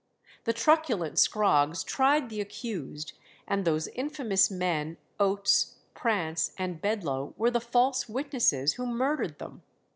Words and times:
The 0.45 0.53
truculent 0.53 1.19
Scroggs 1.19 1.83
tried 1.83 2.29
the 2.31 2.41
accused, 2.41 3.13
and 3.47 3.65
those 3.65 3.87
infamous 3.89 4.49
men, 4.49 4.97
Oates, 5.19 5.75
Prance, 5.93 6.53
and 6.57 6.81
Bedloe, 6.81 7.35
were 7.37 7.51
the 7.51 7.61
false 7.61 8.09
witnesses 8.09 8.73
who 8.73 8.87
murdered 8.87 9.37
them. 9.37 9.61